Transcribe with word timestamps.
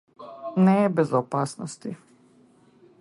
Не 0.57 0.85
е 0.85 0.89
без 0.99 1.11
опасности. 1.19 1.95